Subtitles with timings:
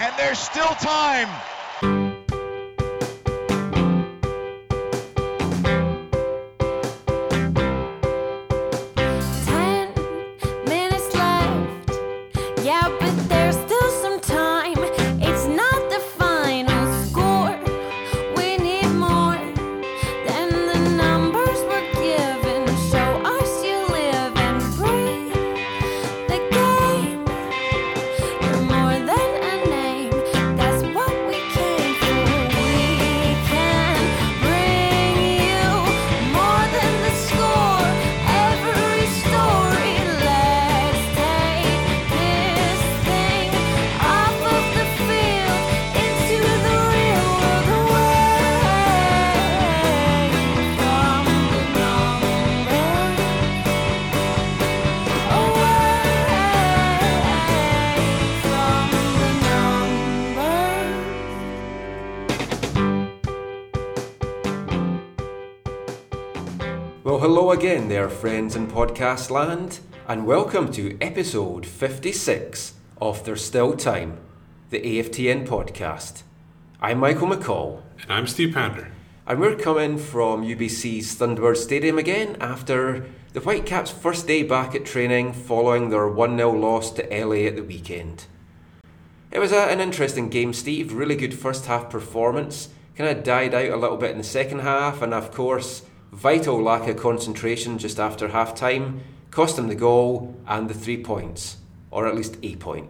[0.00, 1.28] and there's still time.
[68.00, 74.16] There, friends in podcast land, and welcome to episode 56 of There's Still Time,
[74.70, 76.22] the AFTN podcast.
[76.80, 77.82] I'm Michael McCall.
[78.00, 78.90] And I'm Steve Pander.
[79.26, 84.86] And we're coming from UBC's Thunderbird Stadium again after the Whitecaps' first day back at
[84.86, 88.24] training following their 1 0 loss to LA at the weekend.
[89.30, 90.94] It was a, an interesting game, Steve.
[90.94, 92.70] Really good first half performance.
[92.96, 96.60] Kind of died out a little bit in the second half, and of course, Vital
[96.60, 101.58] lack of concentration just after half time cost them the goal and the three points,
[101.90, 102.88] or at least a point.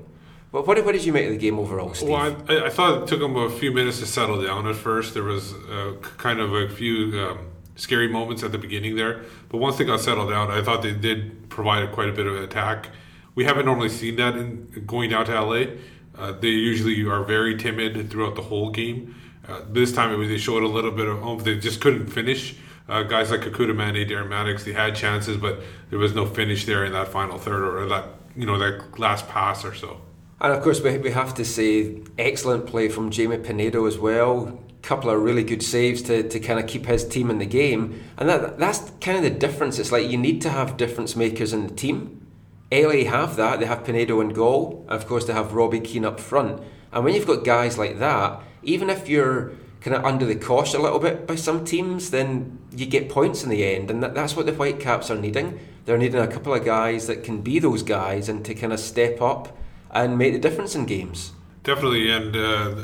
[0.53, 2.09] But what, what did you make of the game overall, Steve?
[2.09, 5.15] Well, I, I thought it took them a few minutes to settle down at first.
[5.15, 7.39] There was uh, kind of a few um,
[7.77, 9.23] scary moments at the beginning there.
[9.49, 12.35] But once they got settled down, I thought they did provide quite a bit of
[12.37, 12.89] attack.
[13.35, 15.65] We haven't normally seen that in going down to LA.
[16.19, 19.15] Uh, they usually are very timid throughout the whole game.
[19.49, 22.09] Uh, this time it was, they showed a little bit of, oh, they just couldn't
[22.09, 22.57] finish.
[22.91, 26.67] Uh, guys like Kekuta Manneh, Darren Mattocks, they had chances, but there was no finish
[26.67, 30.01] there in that final third or that you know that last pass or so.
[30.41, 34.61] And of course, we, we have to say excellent play from Jamie Penedo as well.
[34.83, 38.03] Couple of really good saves to, to kind of keep his team in the game,
[38.17, 39.79] and that that's kind of the difference.
[39.79, 42.27] It's like you need to have difference makers in the team.
[42.73, 43.61] LA have that.
[43.61, 46.61] They have Penedo in goal, and of course they have Robbie Keane up front.
[46.93, 50.75] And when you've got guys like that, even if you're kind of under the cosh
[50.75, 53.91] a little bit by some teams, then you get points in the end.
[53.91, 55.59] And that, that's what the Whitecaps are needing.
[55.87, 58.81] They're needing a couple of guys that can be those guys and to kind of
[58.81, 59.57] step up
[59.91, 61.33] and make the difference in games.
[61.63, 62.11] Definitely.
[62.11, 62.75] And uh,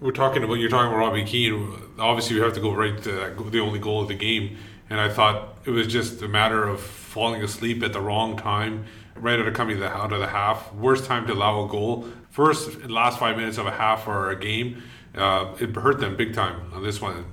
[0.00, 1.74] we're talking about, you're talking about Robbie Keane.
[1.98, 4.56] Obviously, we have to go right to the only goal of the game.
[4.90, 8.84] And I thought it was just a matter of falling asleep at the wrong time,
[9.14, 10.74] right out of coming out of the half.
[10.74, 12.08] Worst time to allow a goal.
[12.30, 14.82] First, last five minutes of a half or a game
[15.16, 17.24] uh, it hurt them big time on this one.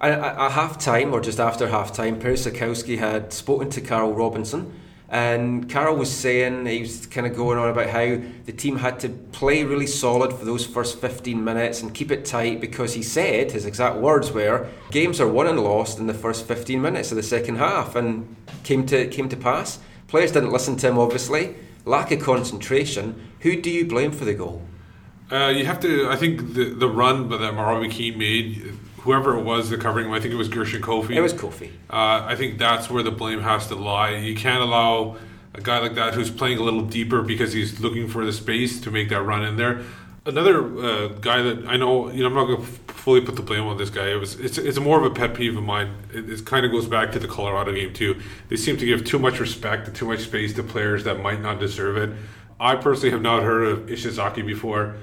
[0.00, 2.36] At, half time, or just after half time, Perry
[2.96, 4.80] had spoken to Carl Robinson.
[5.08, 8.98] And Carl was saying, he was kind of going on about how the team had
[9.00, 13.02] to play really solid for those first 15 minutes and keep it tight because he
[13.02, 17.12] said, his exact words were, games are won and lost in the first 15 minutes
[17.12, 17.94] of the second half.
[17.94, 19.78] And came to, came to pass.
[20.08, 21.56] Players didn't listen to him, obviously.
[21.84, 23.28] Lack of concentration.
[23.40, 24.62] Who do you blame for the goal?
[25.32, 26.08] Uh, you have to.
[26.10, 30.12] I think the the run that Robbie Keane made, whoever it was, the covering him.
[30.12, 31.16] I think it was Gershon Koffie.
[31.16, 31.70] It was Koffie.
[31.88, 34.16] Uh, I think that's where the blame has to lie.
[34.16, 35.16] You can't allow
[35.54, 38.80] a guy like that who's playing a little deeper because he's looking for the space
[38.82, 39.82] to make that run in there.
[40.24, 43.42] Another uh, guy that I know, you know, I'm not going to fully put the
[43.42, 44.08] blame on this guy.
[44.10, 45.92] It was, it's, it's more of a pet peeve of mine.
[46.14, 48.20] It, it kind of goes back to the Colorado game too.
[48.48, 51.40] They seem to give too much respect and too much space to players that might
[51.40, 52.16] not deserve it.
[52.60, 54.94] I personally have not heard of Ishizaki before.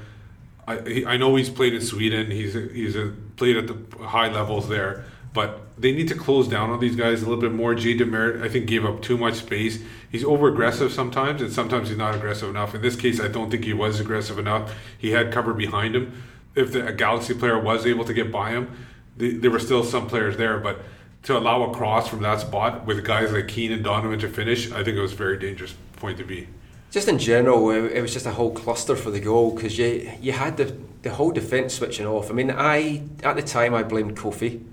[0.69, 2.29] I, know he's played in Sweden.
[2.29, 6.47] He's a, he's a, played at the high levels there, but they need to close
[6.47, 7.73] down on these guys a little bit more.
[7.73, 9.79] Jay DeMerit, I think, gave up too much space.
[10.11, 12.75] He's over aggressive sometimes, and sometimes he's not aggressive enough.
[12.75, 14.73] In this case, I don't think he was aggressive enough.
[14.97, 16.21] He had cover behind him.
[16.55, 18.75] If the, a Galaxy player was able to get by him,
[19.17, 20.81] the, there were still some players there, but
[21.23, 24.71] to allow a cross from that spot with guys like Keane and Donovan to finish,
[24.71, 26.47] I think it was a very dangerous point to be
[26.91, 30.31] just in general, it was just a whole cluster for the goal because you you
[30.31, 32.29] had the the whole defence switching off.
[32.29, 34.63] I mean, I at the time I blamed Koffie,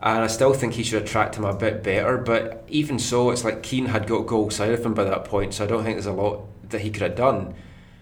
[0.00, 2.16] and I still think he should have tracked him a bit better.
[2.16, 5.54] But even so, it's like Keane had got goal side of him by that point,
[5.54, 7.54] so I don't think there's a lot that he could have done.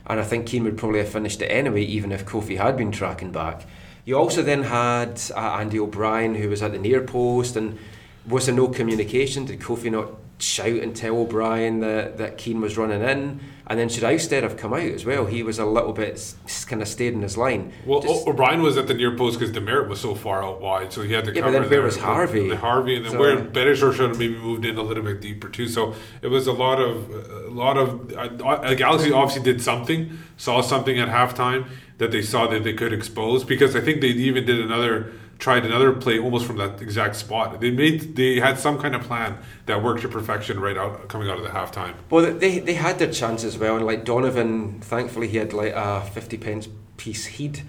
[0.07, 2.93] And I think Keane would probably have finished it anyway, even if Koffie had been
[2.93, 3.67] tracking back.
[4.05, 7.79] You also then had uh, Andy O'Brien, who was at the near post, and
[8.27, 9.47] was there no communication?
[9.47, 13.41] Did Koffie not shout and tell O'Brien that, that Keane was running in.
[13.67, 15.25] And then should Ousted have come out as well?
[15.25, 16.35] He was a little bit
[16.67, 17.73] kind of stayed in his line.
[17.87, 20.93] Well, Just, O'Brien was at the near post because DeMerit was so far out wide,
[20.93, 21.53] so he had to yeah, cover.
[21.53, 22.51] but then where was Harvey?
[22.51, 25.23] And, Harvey, and then so, where Beitashour should have maybe moved in a little bit
[25.23, 25.67] deeper too.
[25.67, 30.61] So it was a lot of a lot of uh, Galaxy obviously did something, saw
[30.61, 31.67] something at halftime
[31.97, 35.13] that they saw that they could expose because I think they even did another
[35.45, 37.61] tried another play almost from that exact spot.
[37.61, 39.37] They made they had some kind of plan
[39.67, 41.95] that worked to perfection right out coming out of the halftime.
[42.09, 45.75] Well, they they had their chance as well, and like Donovan, thankfully he had like
[45.77, 47.61] a fifty pence piece heed,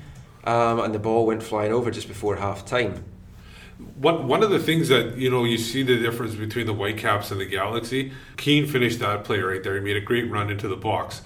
[0.46, 3.04] um, and the ball went flying over just before half time.
[3.96, 7.30] One one of the things that you know you see the difference between the Whitecaps
[7.30, 8.14] and the Galaxy.
[8.38, 9.76] Keane finished that play right there.
[9.76, 11.24] He made a great run into the box.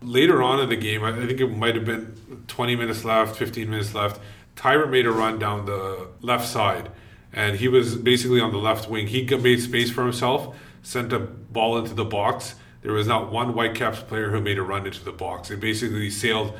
[0.00, 3.68] Later on in the game, I think it might have been 20 minutes left, 15
[3.68, 4.20] minutes left
[4.58, 6.90] Teibert made a run down the left side,
[7.32, 9.06] and he was basically on the left wing.
[9.06, 12.56] He made space for himself, sent a ball into the box.
[12.82, 15.52] There was not one Whitecaps player who made a run into the box.
[15.52, 16.58] It basically sailed.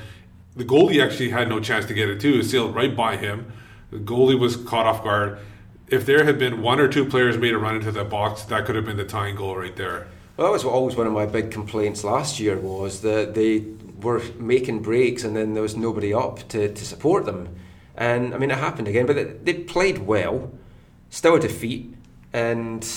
[0.55, 2.39] The goalie actually had no chance to get it too.
[2.39, 3.53] It sailed right by him.
[3.91, 5.41] The goalie was caught off guard.
[5.89, 8.65] If there had been one or two players made a run into that box, that
[8.65, 10.06] could have been the tying goal right there.
[10.37, 13.65] Well, that was always one of my big complaints last year was that they
[14.01, 17.56] were making breaks and then there was nobody up to, to support them.
[17.99, 20.53] And I mean, it happened again, but they, played well,
[21.11, 21.93] still a defeat,
[22.33, 22.89] and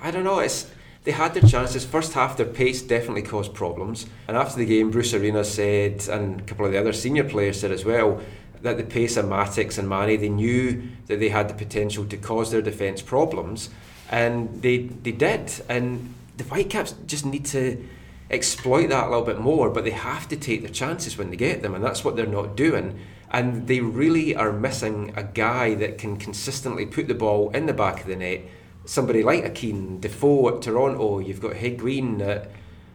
[0.00, 0.38] I don't know.
[0.38, 0.70] It's
[1.02, 1.84] they had their chances.
[1.84, 4.06] First half, their pace definitely caused problems.
[4.28, 7.58] And after the game, Bruce Arena said, and a couple of the other senior players
[7.58, 8.20] said as well,
[8.62, 12.16] that the pace of Mattocks and Manneh, they knew that they had the potential to
[12.16, 13.70] cause their defence problems,
[14.08, 15.52] and they they did.
[15.68, 17.84] And the Whitecaps just need to
[18.30, 21.36] exploit that a little bit more, but they have to take their chances when they
[21.36, 23.00] get them, and that's what they're not doing
[23.32, 27.72] and they really are missing a guy that can consistently put the ball in the
[27.72, 28.42] back of the net.
[28.84, 32.50] Somebody like a Keane, Defoe at Toronto, you've got Higuain at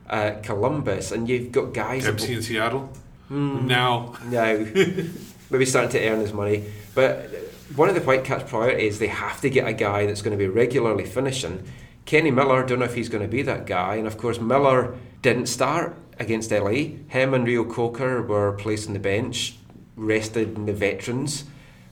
[0.07, 2.03] uh, Columbus, and you've got guys.
[2.03, 2.91] Dempsey in Seattle.
[3.31, 4.53] Mm, now, now,
[5.49, 6.65] maybe starting to earn his money.
[6.93, 7.29] But
[7.75, 10.47] one of the Whitecaps' priorities, they have to get a guy that's going to be
[10.47, 11.63] regularly finishing.
[12.05, 14.95] Kenny Miller, don't know if he's going to be that guy, and of course Miller
[15.23, 16.93] didn't start against LA.
[17.07, 19.56] Him and Reo-Coker were placed on the bench
[19.97, 21.43] rested in the veterans.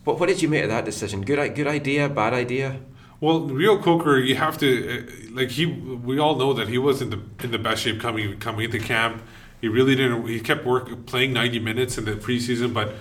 [0.05, 1.21] What what did you make of that decision?
[1.21, 2.79] Good good idea, bad idea?
[3.21, 5.65] Well, Reo-Coker, you have to uh, like he.
[5.65, 9.21] We all know that he wasn't the, in the best shape coming coming into camp.
[9.61, 10.27] He really didn't.
[10.27, 12.93] He kept work playing ninety minutes in the preseason, but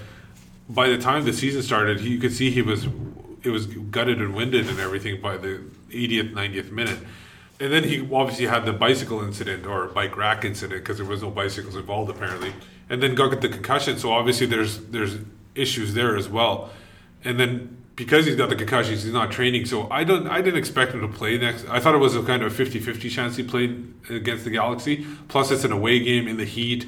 [0.68, 2.86] by the time the season started, he, you could see he was
[3.42, 5.60] it was gutted and winded and everything by the
[5.90, 6.98] 80th, 90th minute.
[7.60, 11.22] And then he obviously had the bicycle incident or bike rack incident because there was
[11.22, 12.52] no bicycles involved apparently
[12.88, 13.98] and then got the concussion.
[13.98, 15.18] So obviously there's there's
[15.54, 16.70] issues there as well.
[17.24, 19.66] And then because he's got the concussions, he's not training.
[19.66, 21.66] So I don't I didn't expect him to play next.
[21.68, 25.06] I thought it was a kind of a 50-50 chance he played against the Galaxy.
[25.28, 26.86] Plus it's an away game in the heat.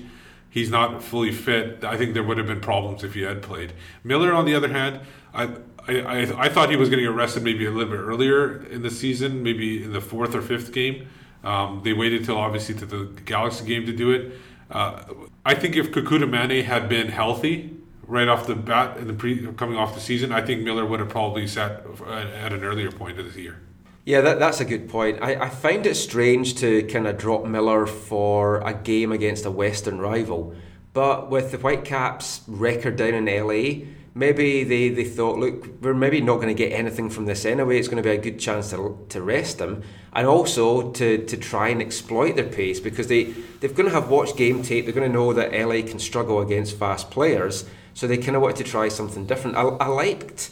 [0.50, 1.84] He's not fully fit.
[1.84, 3.74] I think there would have been problems if he had played.
[4.02, 5.00] Miller, on the other hand,
[5.34, 5.50] I
[5.88, 8.90] I, I, I thought he was getting arrested maybe a little bit earlier in the
[8.90, 11.08] season, maybe in the fourth or fifth game.
[11.44, 14.32] Um, they waited till obviously to the Galaxy game to do it.
[14.70, 15.02] Uh,
[15.44, 17.76] I think if Manneh had been healthy
[18.06, 21.00] right off the bat in the pre coming off the season, I think Miller would
[21.00, 23.60] have probably sat at an earlier point of the year.
[24.04, 25.18] Yeah, that, that's a good point.
[25.20, 29.50] I, I find it strange to kind of drop Miller for a game against a
[29.50, 30.54] Western rival.
[30.92, 33.86] But with the Whitecaps' record down in LA,
[34.16, 37.78] maybe they, they thought, look, we're maybe not going to get anything from this anyway.
[37.78, 39.82] It's going to be a good chance to, to rest them
[40.14, 43.24] and also to, to try and exploit their pace because they,
[43.60, 44.86] they're going to have watched game tape.
[44.86, 47.66] They're going to know that LA can struggle against fast players.
[47.92, 49.58] So they kind of wanted to try something different.
[49.58, 50.50] I, I liked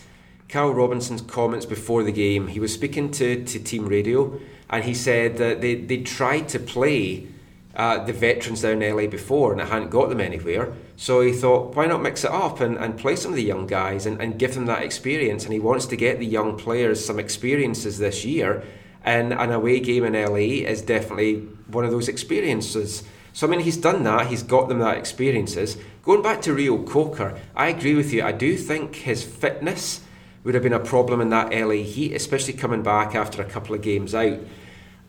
[0.50, 2.49] Carl Robinson's comments before the game.
[2.49, 6.59] He was speaking to, to team radio and he said that they, they tried to
[6.59, 7.28] play
[7.76, 10.73] uh, the veterans down in LA before and it hadn't got them anywhere.
[10.97, 13.66] So he thought, why not mix it up and, and play some of the young
[13.66, 15.45] guys and, and give them that experience?
[15.45, 18.62] And he wants to get the young players some experiences this year.
[19.02, 23.02] And an away game in LA is definitely one of those experiences.
[23.33, 25.76] So, I mean, he's done that, he's got them that experiences.
[26.04, 28.23] Going back to Reo-Coker, I agree with you.
[28.23, 30.00] I do think his fitness
[30.45, 33.75] would have been a problem in that LA heat, especially coming back after a couple
[33.75, 34.38] of games out.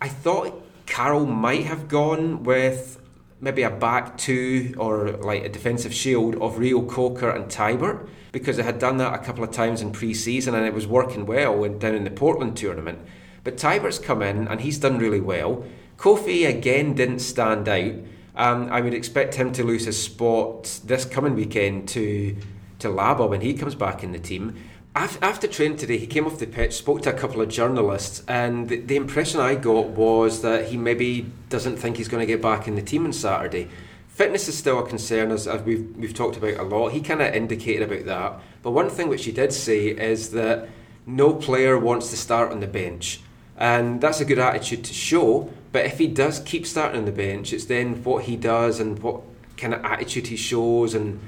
[0.01, 3.01] I thought Carl might have gone with
[3.41, 8.63] maybe a back two or like a defensive shield of Reo-Coker and Teibert because they
[8.63, 11.95] had done that a couple of times in pre-season and it was working well down
[11.95, 12.99] in the Portland tournament.
[13.43, 15.65] But Teibert's come in and he's done really well.
[15.97, 17.95] Koffie again didn't stand out.
[18.37, 22.37] Um, I would expect him to lose his spot this coming weekend to
[22.79, 24.55] to Laba when he comes back in the team.
[24.97, 28.69] After training today, he came off the pitch, spoke to a couple of journalists, and
[28.69, 32.41] the, the impression I got was that he maybe doesn't think he's going to get
[32.41, 33.67] back in the team on Saturday.
[34.07, 36.93] Fitness is still a concern, as, as we've, we've talked about a lot.
[36.93, 38.41] He kind of indicated about that.
[38.63, 40.69] But one thing which he did say is that
[41.05, 43.19] no player wants to start on the bench.
[43.57, 45.51] And that's a good attitude to show.
[45.73, 48.97] But if he does keep starting on the bench, it's then what he does and
[48.99, 49.23] what
[49.57, 51.19] kind of attitude he shows and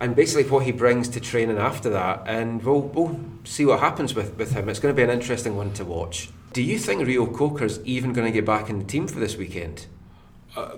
[0.00, 2.22] and basically what he brings to training after that.
[2.26, 4.68] And we'll, we'll see what happens with, with him.
[4.68, 6.30] It's going to be an interesting one to watch.
[6.52, 9.86] Do you think Reo-Coker's even going to get back in the team for this weekend?
[10.56, 10.70] Uh,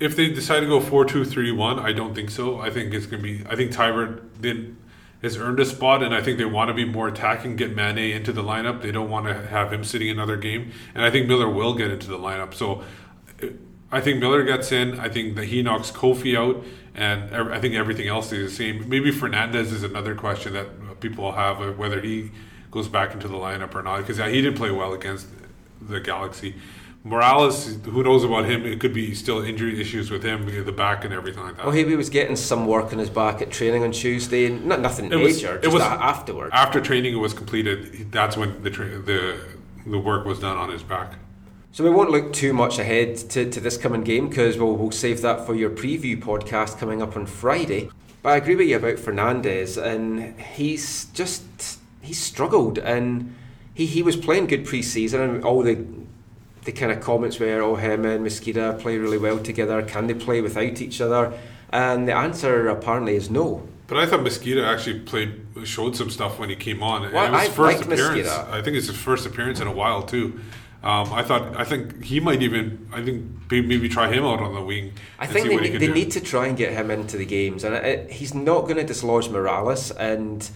[0.00, 2.60] if they decide to go 4 2 3 1, I don't think so.
[2.60, 3.44] I think it's going to be.
[3.48, 4.76] I think Teibert did,
[5.22, 8.14] has earned a spot, and I think they want to be more attacking, get Manneh
[8.14, 8.82] into the lineup.
[8.82, 10.72] They don't want to have him sitting another game.
[10.94, 12.52] And I think Miller will get into the lineup.
[12.52, 12.84] So
[13.94, 14.98] I think Miller gets in.
[14.98, 18.88] I think that he knocks Koffie out and I think everything else is the same.
[18.88, 22.32] Maybe Fernandez is another question that people have uh, whether he
[22.70, 25.28] goes back into the lineup or not because he didn't play well against
[25.80, 26.56] the Galaxy.
[27.04, 28.64] Morales, who knows about him?
[28.64, 31.66] It could be still injury issues with him, the back and everything like that.
[31.66, 34.48] Well, he was getting some work on his back at training on Tuesday.
[34.48, 35.56] Not nothing it major.
[35.56, 36.50] Was, it was afterwards.
[36.52, 39.38] After training was completed, that's when the the
[39.86, 41.12] the work was done on his back.
[41.74, 44.92] So we won't look too much ahead to, to this coming game because we'll, we'll
[44.92, 47.90] save that for your preview podcast coming up on Friday.
[48.22, 53.34] But I agree with you about Fernandez, and he's just he's struggled, and
[53.74, 55.84] he, he was playing good pre-season, and all the
[56.62, 59.82] the kind of comments were, "Oh, him and Mezquida play really well together.
[59.82, 61.36] Can they play without each other?"
[61.72, 63.66] And the answer apparently is no.
[63.88, 67.12] But I thought Mezquida actually played, showed some stuff when he came on.
[67.12, 68.28] Well, it was I first appearance.
[68.28, 68.48] Mezquida.
[68.52, 70.40] I think it's his first appearance in a while too.
[70.84, 74.52] Um, I thought I think he might even I think maybe try him out on
[74.54, 74.92] the wing.
[75.18, 78.10] I think they, they need to try and get him into the games, and it,
[78.10, 79.92] he's not going to dislodge Morales.
[79.92, 80.46] And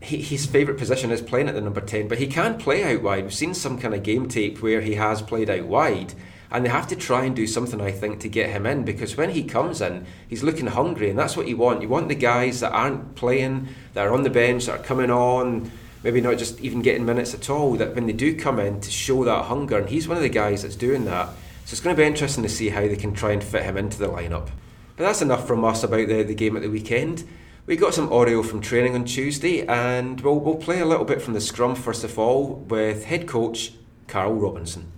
[0.00, 3.02] he, his favourite position is playing at the number ten, but he can play out
[3.02, 3.22] wide.
[3.22, 6.14] We've seen some kind of game tape where he has played out wide,
[6.50, 9.16] and they have to try and do something I think to get him in because
[9.16, 11.80] when he comes in, he's looking hungry, and that's what you want.
[11.80, 15.12] You want the guys that aren't playing, that are on the bench, that are coming
[15.12, 15.70] on
[16.02, 18.90] maybe not just even getting minutes at all, that when they do come in to
[18.90, 21.28] show that hunger, and he's one of the guys that's doing that.
[21.64, 23.76] So it's going to be interesting to see how they can try and fit him
[23.76, 24.50] into the lineup.
[24.96, 27.24] But that's enough from us about the, the game at the weekend.
[27.66, 31.22] We got some audio from training on Tuesday, and we'll, we'll play a little bit
[31.22, 33.74] from the scrum first of all with head coach
[34.08, 34.90] Carl Robinson.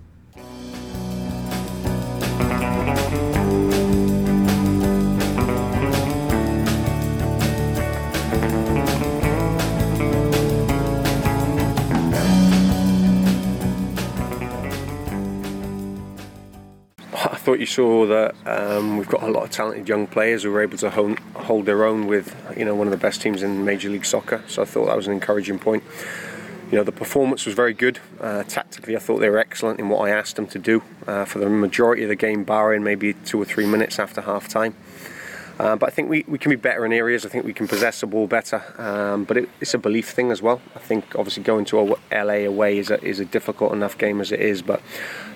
[17.42, 20.62] Thought you saw that um, we've got a lot of talented young players who were
[20.62, 23.64] able to hold, hold their own with you know one of the best teams in
[23.64, 24.44] Major League Soccer.
[24.46, 25.82] So I thought that was an encouraging point.
[26.70, 27.98] You know the performance was very good.
[28.20, 31.24] Uh, tactically, I thought they were excellent in what I asked them to do uh,
[31.24, 34.76] for the majority of the game, barring maybe two or three minutes after half time.
[35.58, 37.24] Uh, but I think we, we can be better in areas.
[37.26, 38.62] I think we can possess the ball better.
[38.78, 40.60] Um, but it, it's a belief thing as well.
[40.74, 44.32] I think obviously going to LA away is a, is a difficult enough game as
[44.32, 44.62] it is.
[44.62, 44.80] But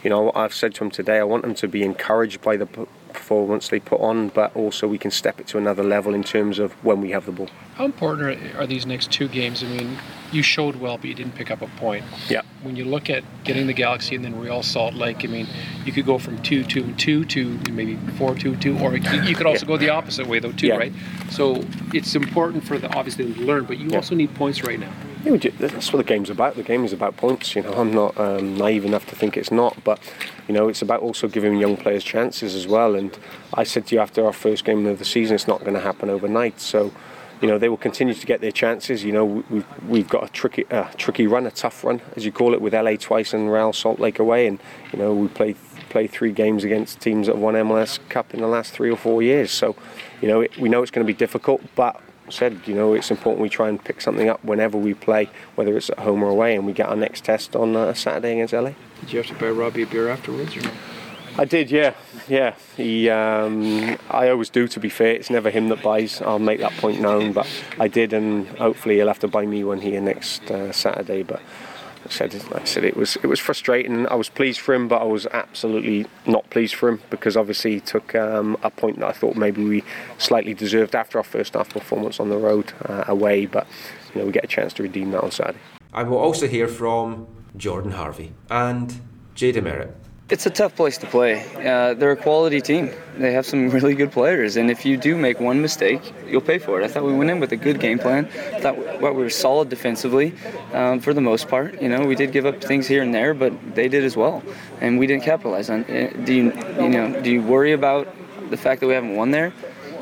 [0.03, 2.67] you know, I've said to them today, I want them to be encouraged by the
[2.67, 6.59] performance they put on, but also we can step it to another level in terms
[6.59, 7.49] of when we have the ball.
[7.75, 9.63] How important are these next two games?
[9.63, 9.99] I mean,
[10.33, 12.05] you showed well, but you didn't pick up a point.
[12.29, 12.43] Yeah.
[12.63, 15.47] When you look at getting the Galaxy and then Real Salt Lake, I mean,
[15.85, 19.47] you could go from 2 2 2 to maybe 4 2 2, or you could
[19.47, 19.69] also yeah.
[19.69, 20.77] go the opposite way, though, too, yeah.
[20.77, 20.93] right?
[21.31, 23.97] So it's important for the obviously to learn, but you yeah.
[23.97, 24.93] also need points right now.
[25.27, 26.55] Yeah, that's what the game's about.
[26.55, 27.57] The game is about points.
[27.57, 29.99] You know, I'm not um, naive enough to think it's not, but
[30.47, 32.95] you know, it's about also giving young players chances as well.
[32.95, 33.17] And
[33.53, 35.81] I said to you after our first game of the season, it's not going to
[35.81, 36.61] happen overnight.
[36.61, 36.93] So,
[37.41, 39.05] you know, they will continue to get their chances.
[39.05, 42.33] You know, we've, we've got a tricky, uh, tricky run, a tough run, as you
[42.33, 44.47] call it, with LA twice and Real Salt Lake away.
[44.47, 44.59] And
[44.93, 45.57] you know, we played
[45.89, 48.97] play three games against teams that have won MLS Cup in the last three or
[48.97, 49.51] four years.
[49.51, 49.77] So,
[50.21, 53.11] you know, it, we know it's going to be difficult, but said, you know, it's
[53.11, 56.29] important we try and pick something up whenever we play, whether it's at home or
[56.29, 58.73] away, and we get our next test on uh, Saturday against LA.
[59.01, 60.71] Did you have to buy Robbie a beer afterwards, or?
[61.39, 61.93] I did, yeah,
[62.29, 62.55] yeah.
[62.77, 64.67] He, um, I always do.
[64.69, 66.23] To be fair, it's never him that buys.
[66.23, 67.47] I'll make that point known, but
[67.79, 71.23] I did, and hopefully he'll have to buy me one here next uh, Saturday.
[71.23, 71.43] But
[72.07, 74.07] I said, I said, it was it was frustrating.
[74.09, 77.75] I was pleased for him, but I was absolutely not pleased for him because obviously
[77.75, 79.85] he took um, a point that I thought maybe we
[80.17, 83.45] slightly deserved after our first half performance on the road uh, away.
[83.45, 83.67] But
[84.15, 85.59] you know, we get a chance to redeem that on Saturday.
[85.93, 87.27] I will also hear from
[87.59, 89.01] Jordan Harvey and
[89.35, 90.06] Jay DeMerit.
[90.29, 91.45] It's a tough place to play.
[91.55, 92.91] Uh, they're a quality team.
[93.17, 96.59] They have some really good players, and if you do make one mistake, you'll pay
[96.59, 96.85] for it.
[96.85, 98.29] I thought we went in with a good game plan.
[98.53, 100.35] I thought we were solid defensively
[100.73, 101.81] um, for the most part.
[101.81, 104.43] You know, we did give up things here and there, but they did as well,
[104.81, 105.85] and we didn't capitalize on.
[105.85, 106.25] it.
[106.25, 108.13] Do you, you know, do you worry about
[108.51, 109.53] the fact that we haven't won there?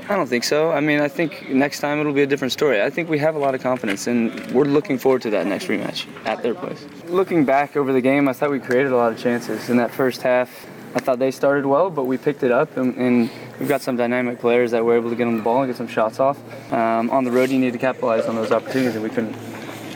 [0.06, 0.70] I don't think so.
[0.70, 2.82] I mean, I think next time it'll be a different story.
[2.82, 5.66] I think we have a lot of confidence, and we're looking forward to that next
[5.68, 6.84] rematch at their place.
[7.06, 9.90] Looking back over the game, I thought we created a lot of chances in that
[9.90, 10.66] first half.
[10.94, 13.96] I thought they started well, but we picked it up, and, and we've got some
[13.96, 16.38] dynamic players that were able to get on the ball and get some shots off.
[16.70, 19.34] Um, on the road, you need to capitalize on those opportunities, and we couldn't.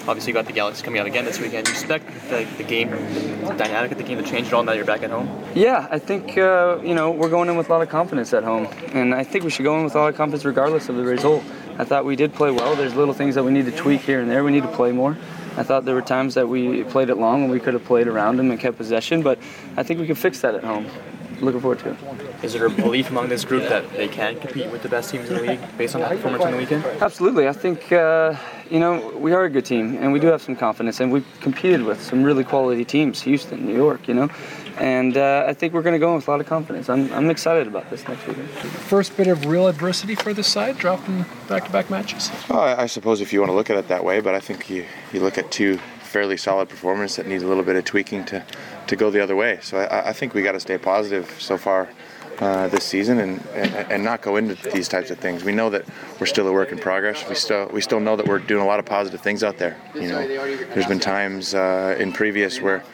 [0.09, 1.69] Obviously, you got the Galaxy coming out again this weekend.
[1.69, 4.73] You expect the, the game, the dynamic of the game to change at all now
[4.73, 5.29] you're back at home?
[5.55, 8.43] Yeah, I think uh, you know we're going in with a lot of confidence at
[8.43, 10.97] home, and I think we should go in with a lot of confidence regardless of
[10.97, 11.45] the result.
[11.77, 12.75] I thought we did play well.
[12.75, 14.45] There's little things that we need to tweak here and there.
[14.45, 15.15] We need to play more.
[15.59, 18.07] I thought there were times that we played it long and we could have played
[18.09, 19.39] around them and kept possession, but
[19.77, 20.87] I think we can fix that at home.
[21.41, 21.97] Looking forward to it.
[22.45, 25.29] Is there a belief among this group that they can compete with the best teams
[25.31, 26.85] in the league based on that performance on the weekend?
[27.01, 27.49] Absolutely.
[27.49, 28.35] I think, uh,
[28.71, 31.27] you know, we are a good team and we do have some confidence and we've
[31.41, 34.29] competed with some really quality teams, Houston, New York, you know.
[34.79, 36.89] And uh, I think we're going to go in with a lot of confidence.
[36.89, 38.49] I'm, I'm excited about this next weekend.
[38.49, 42.31] First bit of real adversity for this side, dropping back-to-back matches.
[42.49, 44.41] Well, I I suppose if you want to look at it that way, but I
[44.41, 47.85] think you, you look at two fairly solid performance that needs a little bit of
[47.85, 48.45] tweaking to,
[48.87, 49.59] to go the other way.
[49.63, 51.89] So I, I think we got to stay positive so far
[52.41, 55.43] uh, this season and, and and not go into these types of things.
[55.43, 55.85] We know that
[56.21, 57.29] we're still a work in progress.
[57.29, 59.77] We still we still know that we're doing a lot of positive things out there.
[59.95, 62.85] You know, there's been times uh, in previous where.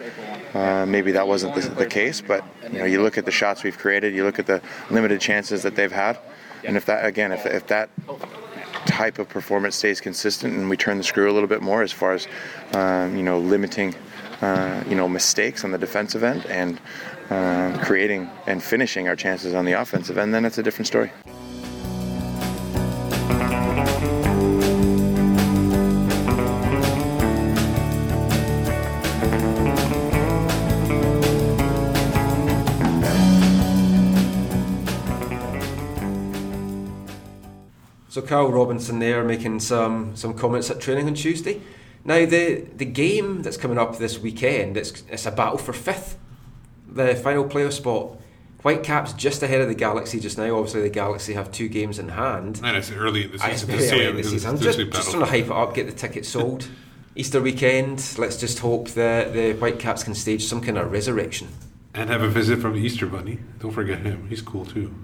[0.54, 3.64] Uh, maybe that wasn't the, the case, but you know, you look at the shots
[3.64, 6.16] we've created, you look at the limited chances that they've had,
[6.62, 7.90] and if that again, if, if that
[8.94, 11.90] type of performance stays consistent and we turn the screw a little bit more as
[11.90, 12.28] far as
[12.74, 13.92] um, you know limiting
[14.40, 16.78] uh, you know mistakes on the defensive end and
[17.30, 21.10] uh, creating and finishing our chances on the offensive end, then it's a different story.
[38.14, 41.60] So Carl Robinson there making some some comments at training on Tuesday.
[42.04, 46.16] Now the the game that's coming up this weekend, it's it's a battle for fifth,
[46.88, 48.16] the final playoff spot.
[48.62, 50.56] Whitecaps just ahead of the Galaxy just now.
[50.56, 52.60] Obviously, the Galaxy have two games in hand.
[52.62, 54.54] And it's early in the I- season it's to very say early in the season.
[54.54, 56.68] it's Just, just trying to hype it up, get the tickets sold.
[57.16, 58.14] Easter weekend.
[58.16, 61.48] Let's just hope that the Whitecaps can stage some kind of resurrection.
[61.94, 63.40] And have a visit from the Easter Bunny.
[63.58, 64.28] Don't forget him.
[64.28, 64.94] He's cool too.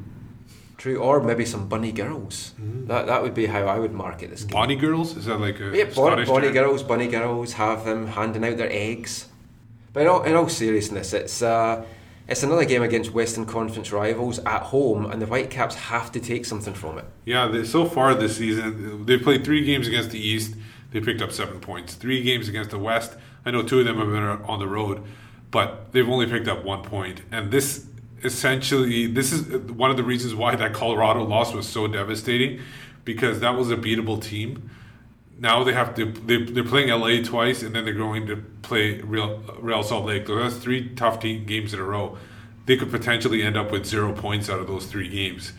[0.81, 2.55] True, or maybe some bunny girls.
[2.87, 4.55] That that would be how I would market this game.
[4.55, 5.15] Bonnie girls?
[5.15, 8.73] Is that like a Yeah, bon- bunny girls, bunny girls have them handing out their
[8.73, 9.27] eggs.
[9.93, 11.85] But in all, in all seriousness, it's uh,
[12.27, 16.47] it's another game against Western Conference rivals at home, and the Whitecaps have to take
[16.47, 17.05] something from it.
[17.27, 20.55] Yeah, they, so far this season, they played three games against the East.
[20.93, 21.95] They picked up seven points.
[21.95, 23.19] Three games against the West.
[23.45, 25.03] I know two of them have been on the road,
[25.51, 27.21] but they've only picked up one point.
[27.31, 27.85] And this
[28.23, 32.61] essentially, this is one of the reasons why that Colorado loss was so devastating,
[33.05, 34.71] because that was a beatable team.
[35.39, 36.07] Now they have to.
[36.07, 40.27] They, they're playing LA twice, and then they're going to play Real Real Salt Lake.
[40.27, 42.19] So that's three tough team games in a row.
[42.67, 45.53] They could potentially end up with zero points out of those three games,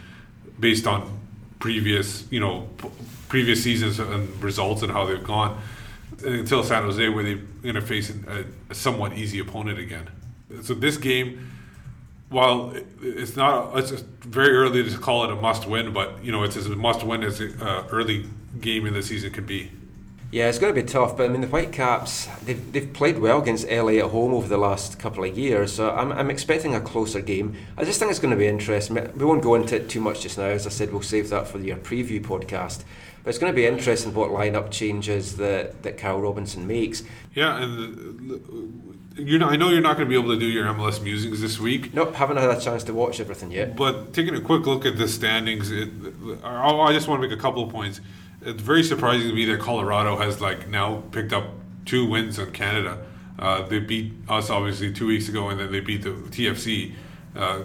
[0.60, 1.20] based on
[1.60, 2.70] previous, you know,
[3.28, 5.60] previous seasons and results and how they've gone.
[6.24, 8.12] Until San Jose, where they're going to face
[8.70, 10.08] a somewhat easy opponent again.
[10.62, 11.52] So this game,
[12.32, 16.56] while it's not, it's very early to call it a must-win, but you know, it's
[16.56, 18.26] as a must-win as an uh, early
[18.60, 19.70] game in the season could be.
[20.32, 23.42] Yeah, it's going to be tough, but I mean the Whitecaps they've, they've played well
[23.42, 26.80] against LA at home over the last couple of years, so I'm, I'm expecting a
[26.80, 27.58] closer game.
[27.78, 28.96] I just think it's going to be interesting.
[29.18, 31.50] We won't go into it too much just now, as I said, we'll save that
[31.50, 32.86] for your preview podcast.
[33.24, 37.04] But it's going to be interesting what lineup changes that that Carl Robinson makes.
[37.34, 40.48] Yeah, and uh, you're not, I know you're not going to be able to do
[40.48, 43.76] your MLS musings this week, Nope, haven't had a chance to watch everything yet.
[43.76, 45.90] but taking a quick look at the standings, it,
[46.44, 48.00] I I just want to make a couple of points.
[48.44, 51.46] It's very surprising to me that Colorado has like now picked up
[51.86, 53.06] two wins on Canada.
[53.38, 56.94] Uh, they beat us obviously two weeks ago, and then they beat the TFC.
[57.36, 57.62] Uh,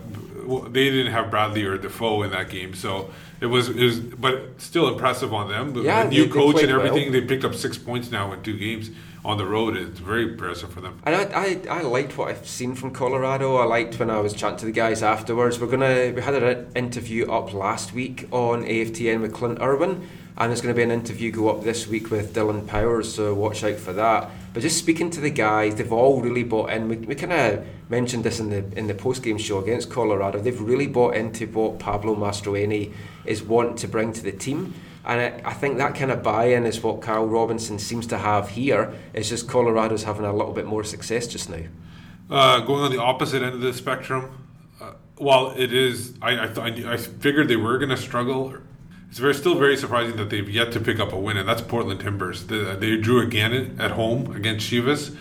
[0.68, 4.60] they didn't have Bradley or Defoe in that game, so it was, it was but
[4.60, 5.74] still impressive on them.
[5.84, 7.20] Yeah, the new they- they coach played and everything, well.
[7.20, 8.90] they picked up six points now in two games
[9.24, 9.76] on the road.
[9.76, 11.00] It's very impressive for them.
[11.04, 11.22] And I,
[11.70, 13.56] I, I liked what I've seen from Colorado.
[13.56, 15.58] I liked when I was chatting to the guys afterwards.
[15.58, 20.50] We're gonna we had an interview up last week on AFTN with Clint Irwin And
[20.50, 23.64] there's going to be an interview go up this week with Dillon Powers, so watch
[23.64, 24.30] out for that.
[24.52, 26.88] But just speaking to the guys, they've all really bought in.
[26.88, 30.38] We, we kind of mentioned this in the in the post game show against Colorado.
[30.38, 32.92] They've really bought into what Pablo Mastroeni
[33.24, 34.74] is wanting to bring to the team.
[35.06, 38.50] And I, I think that kind of buy-in is what Carl Robinson seems to have
[38.50, 38.92] here.
[39.14, 41.62] It's just Colorado's having a little bit more success just now.
[42.28, 44.46] Uh, going on the opposite end of the spectrum,
[44.82, 48.54] uh, while it is, I I, I figured they were going to struggle.
[49.08, 51.62] It's very still very surprising that they've yet to pick up a win, and that's
[51.62, 52.46] Portland Timbers.
[52.46, 55.16] They, uh, they drew again at home against Chivas.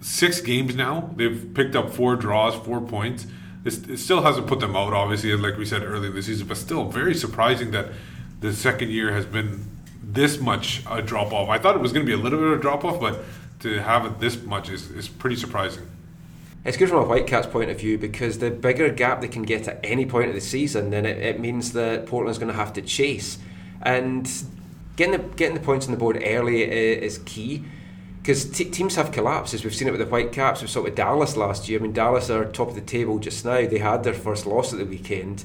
[0.00, 3.26] Six games now, they've picked up four draws, four points.
[3.64, 6.84] it still hasn't put them out, obviously, like we said earlier this season, but still
[6.84, 7.88] very surprising that
[8.40, 9.66] the second year has been
[10.02, 11.48] this much a drop off.
[11.48, 13.20] I thought it was going to be a little bit of a drop off, but
[13.60, 15.89] to have it this much is, is pretty surprising.
[16.62, 19.66] It's good from a Whitecaps point of view because the bigger gap they can get
[19.66, 22.74] at any point of the season, then it, it means that Portland's going to have
[22.74, 23.38] to chase.
[23.80, 24.30] And
[24.96, 27.64] getting the, getting the points on the board early is key
[28.20, 29.64] because t- teams have collapses.
[29.64, 30.60] We've seen it with the Whitecaps.
[30.60, 31.78] We saw it with Dallas last year.
[31.78, 33.66] I mean, Dallas are top of the table just now.
[33.66, 35.44] They had their first loss at the weekend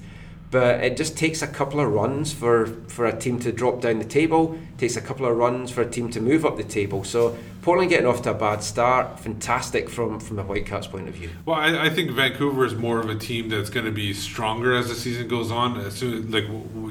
[0.56, 4.00] but it just takes a couple of runs for, for a team to drop down
[4.00, 4.58] the table.
[4.76, 7.04] It takes a couple of runs for a team to move up the table.
[7.04, 11.16] So Portland getting off to a bad start, fantastic from from the Whitecaps' point of
[11.16, 11.32] view.
[11.46, 14.74] Well, I, I think Vancouver is more of a team that's going to be stronger
[14.74, 15.78] as the season goes on.
[15.82, 16.46] As soon like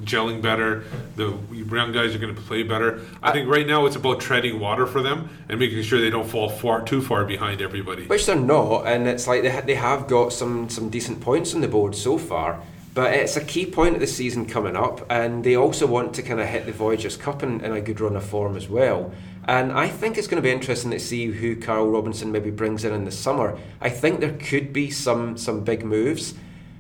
[0.05, 0.85] gelling better,
[1.16, 3.00] the young guys are going to play better.
[3.22, 6.11] I, I think right now it's about treading water for them and making sure they
[6.11, 8.05] don't fall far too far behind everybody.
[8.09, 11.55] Which they're not, and it's like they ha- they have got some some decent points
[11.55, 12.61] on the board so far.
[12.94, 16.22] But it's a key point of the season coming up, and they also want to
[16.22, 19.12] kind of hit the Voyageurs Cup in, in, a good run of form as well.
[19.48, 22.85] And I think it's going to be interesting to see who Carl Robinson maybe brings
[22.85, 23.59] in in the summer.
[23.80, 26.35] I think there could be some some big moves.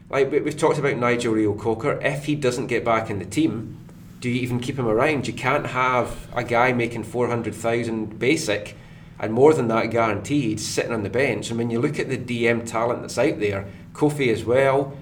[0.08, 2.00] Like we've talked about Nigel Reo-Coker.
[2.00, 3.76] If he doesn't get back in the team,
[4.20, 5.26] do you even keep him around?
[5.26, 8.76] You can't have a guy making four hundred thousand basic
[9.18, 11.50] and more than that guaranteed sitting on the bench.
[11.50, 14.96] And when you look at the DM talent that's out there, Koffie as well.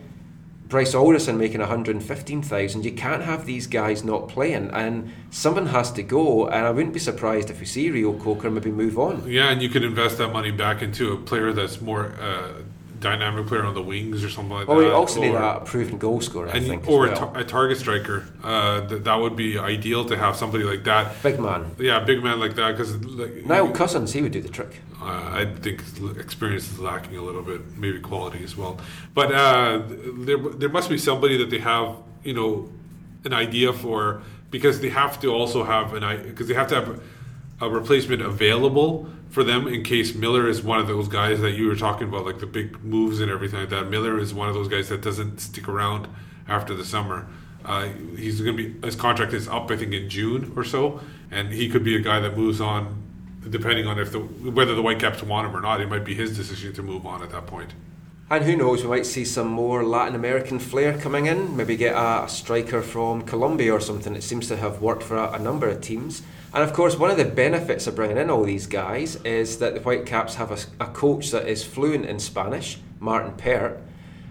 [0.73, 2.83] Bryce Alderson making 115,000.
[2.83, 6.47] You can't have these guys not playing, and someone has to go.
[6.49, 9.23] And I wouldn't be surprised if we see Reo-Coker maybe move on.
[9.27, 12.62] Yeah, and you could invest that money back into a player that's more uh,
[13.03, 14.93] dynamic player on the wings or something like oh, that.
[14.93, 16.89] Oh, also or, need a proven goal scorer, I think.
[16.89, 17.13] Or well.
[17.13, 18.27] a, tar- a, target striker.
[18.43, 21.23] Uh, th- that would be ideal to have somebody like that.
[21.23, 21.75] Big man.
[21.79, 22.73] Yeah, big man like that.
[22.73, 24.81] Because like, now Cozens, he would do the trick.
[25.01, 25.83] Uh, I think
[26.17, 28.79] experience is lacking a little bit, maybe quality as well.
[29.15, 29.83] But uh,
[30.19, 32.71] there, there must be somebody that they have, you know,
[33.25, 37.01] an idea for because they have to also have an because they have to have
[37.61, 41.67] a replacement available for them in case Miller is one of those guys that you
[41.67, 43.89] were talking about, like the big moves and everything like that.
[43.89, 46.07] Miller is one of those guys that doesn't stick around
[46.47, 47.27] after the summer.
[47.65, 51.01] Uh, he's going to be his contract is up, I think, in June or so,
[51.31, 53.03] and he could be a guy that moves on,
[53.49, 55.81] depending on if the whether the Whitecaps want him or not.
[55.81, 57.73] It might be his decision to move on at that point.
[58.29, 61.57] And who knows, we might see some more Latin American flair coming in.
[61.57, 64.15] Maybe get a, a striker from Colombia or something.
[64.15, 66.23] It seems to have worked for a, a number of teams.
[66.55, 69.75] And of course, one of the benefits of bringing in all these guys is that
[69.75, 73.81] the Whitecaps have a, a coach that is fluent in Spanish, Martin Pert.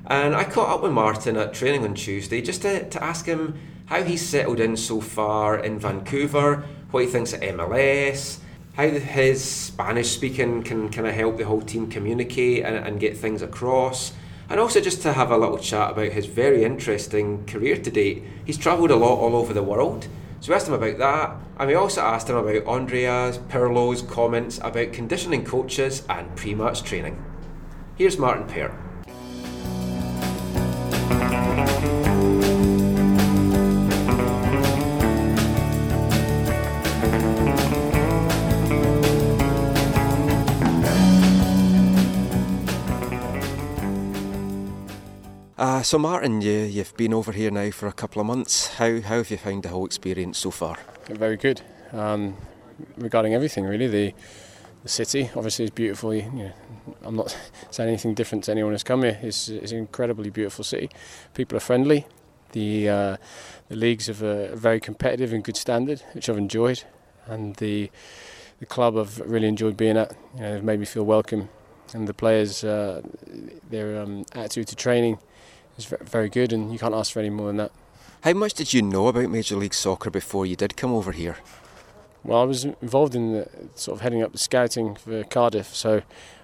[0.05, 3.57] And I caught up with Martin at training on Tuesday just to, to ask him
[3.87, 8.39] how he's settled in so far in Vancouver, what he thinks of MLS,
[8.73, 13.17] how his Spanish speaking can kind of help the whole team communicate and, and get
[13.17, 14.13] things across.
[14.47, 18.23] And also just to have a little chat about his very interesting career to date.
[18.45, 20.07] He's travelled a lot all over the world.
[20.41, 24.59] So we asked him about that, and we also asked him about Andreas Pirlo's comments
[24.63, 27.23] about conditioning coaches and pre-match training.
[27.95, 28.73] Here's Martin Pert.
[45.81, 48.67] Uh, so, Martin, you, you've been over here now for a couple of months.
[48.75, 50.77] How, how have you found the whole experience so far?
[51.07, 51.59] Very good.
[51.91, 52.37] Um,
[52.97, 53.87] regarding everything, really.
[53.87, 54.13] The,
[54.83, 56.13] the city, obviously, is beautiful.
[56.13, 56.53] You know,
[57.01, 57.35] I'm not
[57.71, 59.17] saying anything different to anyone who's come here.
[59.23, 60.91] It's, it's an incredibly beautiful city.
[61.33, 62.05] People are friendly.
[62.51, 63.17] The, uh,
[63.69, 66.83] the leagues have a, very competitive and good standard, which I've enjoyed.
[67.25, 67.89] And the,
[68.59, 70.15] the club I've really enjoyed being at.
[70.35, 71.49] You know, they've made me feel welcome.
[71.95, 73.01] And the players, uh,
[73.67, 75.17] their um, attitude to training
[75.77, 77.71] is very good, and you can't ask for any more than that.
[78.21, 81.37] How much did you know about Major League Soccer before you did come over here?
[82.23, 85.97] Well, I was involved in the, sort of heading up the scouting for Cardiff, so
[85.97, 86.03] I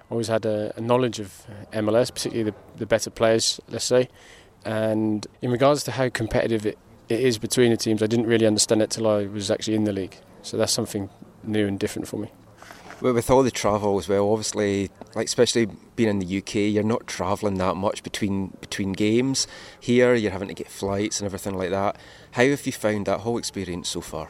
[0.09, 4.09] always had a, a knowledge of uh, MLS, particularly the, the better players, let's say.
[4.65, 6.77] And in regards to how competitive it
[7.09, 8.03] it is between the teams.
[8.03, 10.17] I didn't really understand it till I was actually in the league.
[10.41, 11.09] So that's something
[11.43, 12.31] new and different for me.
[12.99, 17.05] With all the travel as well, obviously, like especially being in the UK, you're not
[17.05, 19.45] travelling that much between between games.
[19.79, 21.97] Here, you're having to get flights and everything like that.
[22.31, 24.29] How have you found that whole experience so far?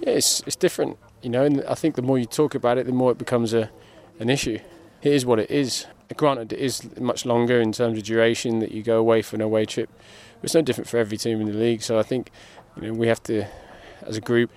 [0.00, 1.44] Yeah, it's it's different, you know.
[1.44, 3.70] And I think the more you talk about it, the more it becomes a
[4.20, 4.58] an issue.
[5.02, 5.86] It is what it is.
[6.16, 9.42] Granted, it is much longer in terms of duration that you go away for an
[9.42, 9.90] away trip.
[10.40, 11.82] But it's no different for every team in the league.
[11.82, 12.30] So I think
[12.76, 13.46] you know we have to,
[14.02, 14.50] as a group,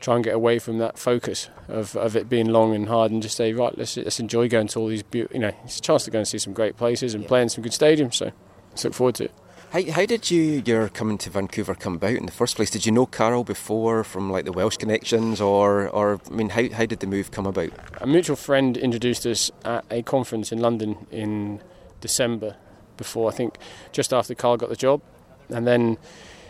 [0.00, 3.22] try and get away from that focus of, of it being long and hard and
[3.22, 5.82] just say right let's, let's enjoy going to all these be- you know it's a
[5.82, 7.28] chance to go and see some great places and yeah.
[7.28, 8.32] play in some good stadiums so
[8.70, 9.32] let's look forward to it
[9.70, 12.70] how, how did you your coming to Vancouver come about in the first place?
[12.70, 16.68] Did you know Carl before from like the Welsh connections, or or I mean, how
[16.70, 17.70] how did the move come about?
[18.00, 21.60] A mutual friend introduced us at a conference in London in
[22.00, 22.56] December,
[22.96, 23.58] before I think
[23.92, 25.02] just after Carl got the job,
[25.50, 25.98] and then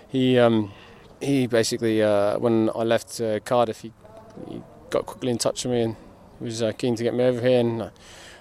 [0.08, 0.72] he um,
[1.20, 3.92] he basically, uh, when I left uh, Cardiff, he,
[4.48, 5.96] he, got quickly in touch with me and
[6.40, 7.61] was uh, keen to get me over here.
[7.61, 7.90] And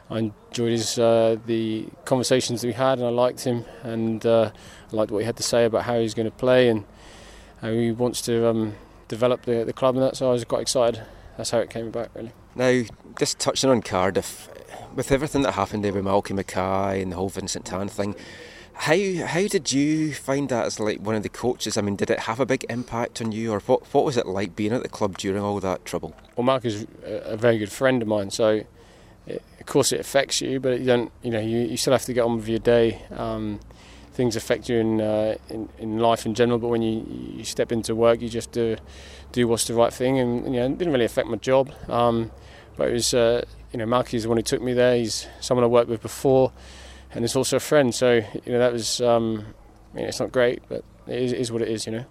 [0.09, 4.51] I enjoyed his uh, the conversations that we had, and I liked him, and uh,
[4.91, 6.85] I liked what he had to say about how he's going to play and
[7.61, 8.75] how he wants to um,
[9.07, 10.17] develop the, the club and that.
[10.17, 11.03] So I was quite excited.
[11.37, 12.31] That's how it came about, really.
[12.55, 12.81] Now,
[13.19, 14.49] just touching on Cardiff,
[14.95, 18.15] with everything that happened there with Malky Mackay and the whole Vincent Tan thing,
[18.79, 21.77] how how did you find that as like one of the coaches?
[21.77, 24.25] I mean, did it have a big impact on you, or what what was it
[24.25, 26.15] like being at the club during all that trouble?
[26.37, 28.63] Well, Mark is a very good friend of mine, so
[29.27, 32.05] it, of course it affects you, but you don't you know you, you still have
[32.05, 33.01] to get on with your day.
[33.11, 33.59] Um,
[34.13, 37.05] things affect you in, uh, in, in life in general, but when you,
[37.37, 38.77] you step into work, you just do
[39.33, 41.69] do what's the right thing, and you know it didn't really affect my job.
[41.89, 42.31] Um,
[42.77, 44.95] but it was uh, you know Mark is the one who took me there.
[44.95, 46.53] He's someone I worked with before
[47.13, 47.93] and it's also a friend.
[47.93, 49.45] So you know that was um,
[49.93, 51.85] I mean, it's not great, but it is, it is what it is.
[51.85, 52.05] You know.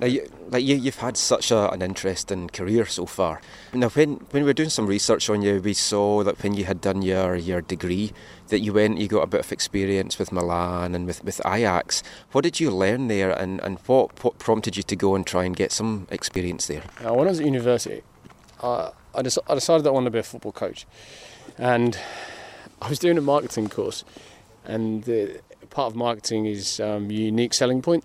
[0.00, 3.42] Now, you, like you, you've had such a, an interesting career so far.
[3.74, 6.64] Now, when when we were doing some research on you, we saw that when you
[6.64, 8.12] had done your, your degree,
[8.48, 12.02] that you went, you got a bit of experience with Milan and with, with Ajax.
[12.32, 15.44] What did you learn there, and, and what, what prompted you to go and try
[15.44, 16.82] and get some experience there?
[17.04, 18.02] Uh, when I was at university,
[18.62, 20.86] uh, I, I decided that I wanted to be a football coach,
[21.58, 21.98] and
[22.80, 24.04] I was doing a marketing course
[24.64, 28.04] and the, part of marketing is um, unique selling point.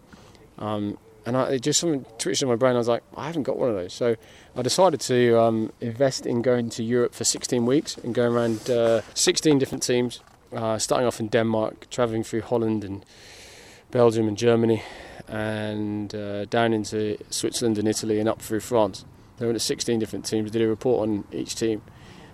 [0.58, 2.76] Um, and I, it just something twitched in my brain.
[2.76, 3.94] I was like, I haven't got one of those.
[3.94, 4.16] So
[4.56, 8.70] I decided to um, invest in going to Europe for 16 weeks and going around
[8.70, 10.22] uh, 16 different teams,
[10.54, 13.04] uh, starting off in Denmark, traveling through Holland and
[13.92, 14.84] Belgium and Germany,
[15.28, 19.06] and uh, down into Switzerland and Italy and up through France.
[19.38, 21.82] There to 16 different teams, did a report on each team,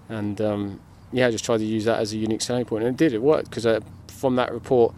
[0.08, 0.80] and um,
[1.12, 3.14] yeah, I just tried to use that as a unique selling point, and it did.
[3.14, 3.80] It worked because uh,
[4.22, 4.94] from that report,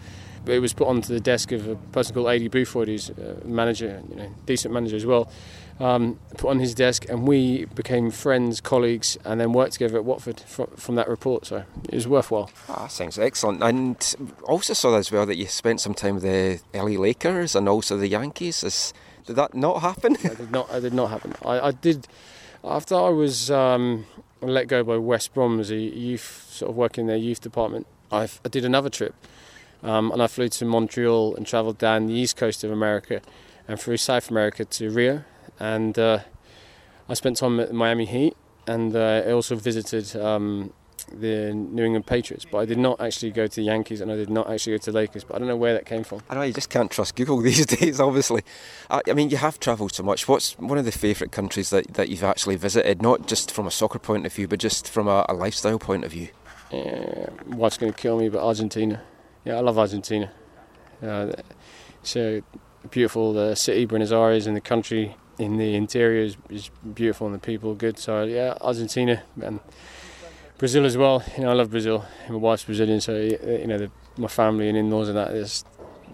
[0.45, 4.01] it was put onto the desk of a person called Aidy Boothroyd, who's a manager,
[4.09, 5.31] you know, decent manager as well.
[5.79, 10.05] Um, put on his desk, and we became friends, colleagues, and then worked together at
[10.05, 11.47] Watford from, from that report.
[11.47, 12.51] So it was worthwhile.
[12.69, 13.63] Ah, sounds excellent.
[13.63, 17.67] And also saw as well that you spent some time with the LA Lakers and
[17.67, 18.63] also the Yankees.
[18.63, 18.93] Is,
[19.25, 20.17] did that not happen?
[20.23, 20.71] I did not.
[20.71, 21.33] I did not happen.
[21.43, 22.07] I, I did
[22.63, 23.49] after I was.
[23.49, 24.05] Um,
[24.41, 27.88] let go by West Brom as a youth, sort of working in their youth department.
[28.13, 29.15] I, I did another trip,
[29.82, 33.21] um, and I flew to Montreal and travelled down the east coast of America,
[33.67, 35.23] and through South America to Rio,
[35.60, 36.19] and uh,
[37.10, 38.36] I spent time at Miami Heat,
[38.67, 40.71] and uh, I also visited um,
[41.12, 44.15] the New England Patriots, but I did not actually go to the Yankees and I
[44.15, 45.23] did not actually go to the Lakers.
[45.23, 46.21] But I don't know where that came from.
[46.30, 48.43] I know you just can't trust Google these days, obviously.
[48.89, 50.28] I, I mean, you have travelled so much.
[50.28, 53.71] What's one of the favourite countries that, that you've actually visited, not just from a
[53.71, 56.30] soccer point of view, but just from a, a lifestyle point of view?
[56.73, 58.29] Yeah, what's going to kill me?
[58.29, 59.01] But Argentina.
[59.45, 60.31] Yeah, I love Argentina.
[61.01, 61.31] Uh,
[62.15, 62.43] a
[62.89, 67.36] beautiful the city, Buenos Aires, and the country in the interior is, is beautiful and
[67.36, 67.97] the people are good.
[67.97, 69.59] So yeah, Argentina and
[70.57, 71.23] Brazil as well.
[71.38, 72.05] You know, I love Brazil.
[72.29, 75.65] My wife's Brazilian, so you know, the, my family and in-laws and that is,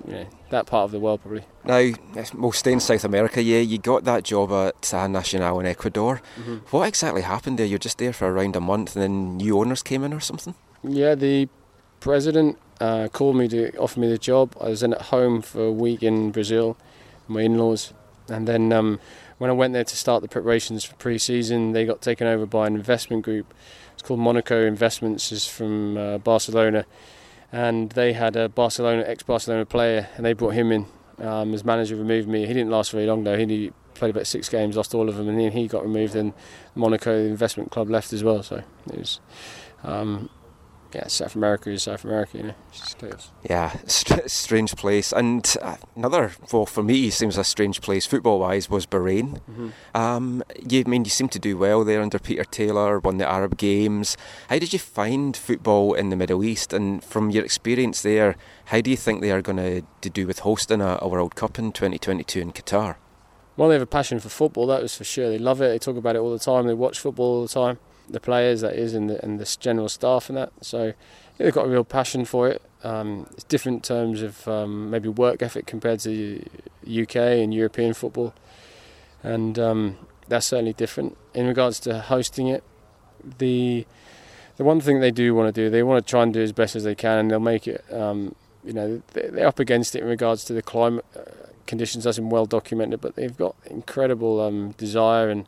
[0.06, 1.44] you know, that part of the world probably.
[1.64, 1.92] Now,
[2.34, 3.42] we'll stay in South America.
[3.42, 6.22] Yeah, you got that job at uh, Nacional in Ecuador.
[6.40, 6.58] Mm-hmm.
[6.72, 7.66] What exactly happened there?
[7.66, 10.56] You're just there for around a month, and then new owners came in or something.
[10.84, 11.50] Yeah, the
[12.00, 14.56] president uh, called me to offer me the job.
[14.60, 16.78] I was in at home for a week in Brazil,
[17.28, 17.94] my in-laws,
[18.28, 19.00] and then um,
[19.38, 22.68] when I went there to start the preparations for pre-season, they got taken over by
[22.68, 23.54] an investment group
[24.00, 25.30] it's called Monaco Investments.
[25.34, 26.86] is from uh, Barcelona,
[27.52, 30.86] and they had a Barcelona ex-Barcelona player, and they brought him in
[31.20, 31.96] um, as manager.
[31.96, 32.46] Removed me.
[32.46, 33.38] He didn't last very long though.
[33.38, 36.16] He played about six games, lost all of them, and then he got removed.
[36.16, 36.34] And
[36.76, 38.44] Monaco the Investment Club left as well.
[38.44, 39.20] So it was.
[39.84, 40.30] Um,
[40.94, 42.56] yeah, South America is South America, you know.
[42.70, 42.96] It's
[43.48, 45.12] Yeah, st- strange place.
[45.12, 49.40] And uh, another, well, for me, seems a strange place football-wise was Bahrain.
[49.50, 49.70] Mm-hmm.
[49.96, 53.30] Um, you I mean you seem to do well there under Peter Taylor, won the
[53.30, 54.18] Arab Games.
[54.50, 56.74] How did you find football in the Middle East?
[56.74, 60.40] And from your experience there, how do you think they are going to do with
[60.40, 62.96] hosting a, a World Cup in 2022 in Qatar?
[63.58, 65.30] Well, they have a passion for football, that was for sure.
[65.30, 65.68] They love it.
[65.68, 66.66] They talk about it all the time.
[66.66, 67.78] They watch football all the time
[68.10, 70.52] the players, that is, and the, and the general staff and that.
[70.62, 70.94] So yeah,
[71.38, 72.62] they've got a real passion for it.
[72.84, 76.44] Um, it's different terms of um, maybe work ethic compared to
[76.88, 78.34] UK and European football,
[79.22, 81.18] and um, that's certainly different.
[81.34, 82.64] In regards to hosting it,
[83.40, 83.86] the
[84.58, 86.52] the one thing they do want to do, they want to try and do as
[86.52, 87.84] best as they can, and they'll make it.
[87.92, 92.04] Um, you know, they're up against it in regards to the climate uh, conditions.
[92.04, 95.48] That's been well documented, but they've got incredible um, desire and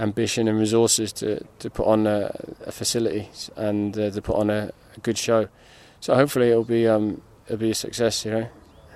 [0.00, 2.34] ambition and resources to, to put on a,
[2.66, 5.48] a facility and uh, to put on a, a, good show.
[6.00, 8.48] So hopefully it'll be um, it'll be a success, you know.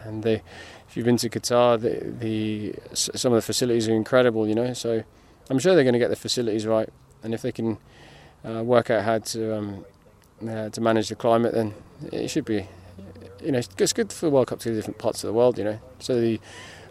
[0.02, 0.42] And they,
[0.88, 4.72] if you've been to Qatar, the, the some of the facilities are incredible, you know.
[4.72, 5.04] So
[5.50, 6.88] I'm sure they're going to get the facilities right,
[7.22, 7.78] and if they can
[8.44, 9.84] uh, work out how to um,
[10.48, 11.74] uh, to manage the climate, then
[12.10, 12.66] it should be.
[13.42, 15.58] You know, it's good for the World Cup to the different parts of the world,
[15.58, 16.40] you know, so the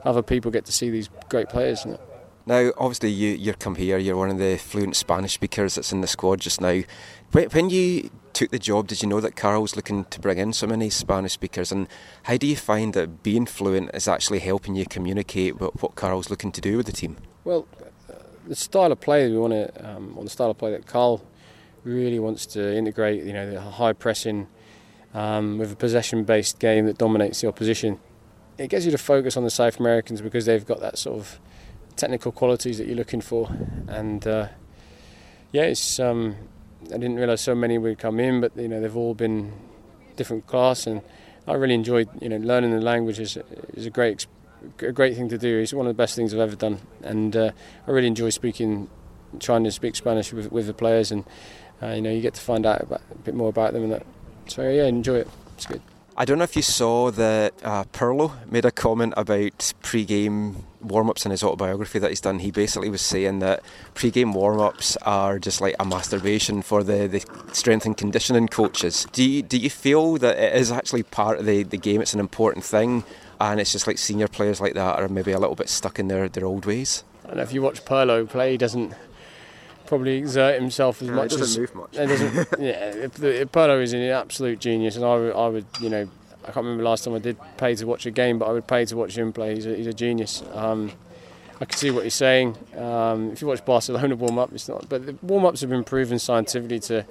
[0.03, 1.83] other people get to see these great players.
[1.83, 1.99] You know?
[2.45, 3.97] Now, obviously, you you come here.
[3.97, 6.81] You're one of the fluent Spanish speakers that's in the squad just now.
[7.31, 10.37] When, when you took the job, did you know that Carl was looking to bring
[10.37, 11.71] in so many Spanish speakers?
[11.71, 11.87] And
[12.23, 16.29] how do you find that being fluent is actually helping you communicate what, what Carl's
[16.29, 17.17] looking to do with the team?
[17.45, 17.65] Well,
[18.09, 18.15] uh,
[18.47, 21.23] the style of play we want to, um, on the style of play that Carl
[21.83, 24.47] really wants to integrate, you know, the high pressing
[25.13, 27.99] um, with a possession-based game that dominates the opposition.
[28.57, 31.39] It gets you to focus on the South Americans because they've got that sort of
[31.95, 33.49] technical qualities that you're looking for.
[33.87, 34.47] And uh,
[35.51, 36.35] yeah, it's um,
[36.85, 39.53] I didn't realise so many would come in, but you know they've all been
[40.15, 41.01] different class, and
[41.47, 43.37] I really enjoyed you know learning the language is,
[43.73, 44.25] is a great
[44.79, 45.59] a great thing to do.
[45.59, 47.51] It's one of the best things I've ever done, and uh,
[47.87, 48.89] I really enjoy speaking,
[49.39, 51.23] trying to speak Spanish with, with the players, and
[51.81, 53.91] uh, you know you get to find out about, a bit more about them and
[53.93, 54.05] that.
[54.47, 55.27] So yeah, enjoy it.
[55.55, 55.81] It's good.
[56.15, 61.25] I don't know if you saw that uh, Pirlo made a comment about pre-game warm-ups
[61.25, 62.37] in his autobiography that he's done.
[62.37, 63.63] He basically was saying that
[63.95, 69.07] pre-game warm-ups are just like a masturbation for the, the strength and conditioning coaches.
[69.11, 71.99] Do you, do you feel that it is actually part of the, the game?
[71.99, 73.03] It's an important thing,
[73.41, 76.09] and it's just like senior players like that are maybe a little bit stuck in
[76.09, 77.03] their, their old ways.
[77.33, 78.93] Know if you watch Pirlo play, he doesn't
[79.85, 81.95] probably exert himself as yeah, much doesn't as move much.
[81.95, 82.47] It doesn't.
[82.59, 86.07] yeah, if, if is an absolute genius, and I would, I would, you know,
[86.43, 88.67] I can't remember last time I did pay to watch a game, but I would
[88.67, 89.55] pay to watch him play.
[89.55, 90.43] He's a, he's a genius.
[90.53, 90.91] Um,
[91.61, 92.57] I can see what he's saying.
[92.75, 94.89] Um, if you watch Barcelona warm up, it's not.
[94.89, 97.05] But the warm ups have been proven scientifically to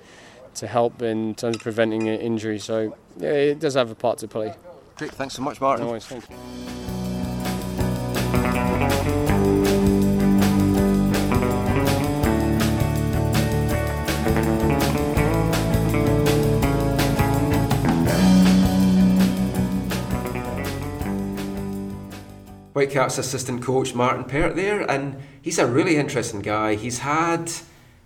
[0.54, 2.58] to help in terms of preventing injury.
[2.58, 4.54] So yeah, it does have a part to play.
[4.96, 5.86] Great, thanks so much, Martin.
[5.86, 6.06] No worries,
[22.72, 26.74] Whitecaps assistant coach Martin Pert there, and he's a really interesting guy.
[26.74, 27.52] He's had